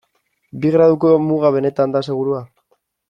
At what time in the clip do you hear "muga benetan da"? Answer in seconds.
1.27-2.05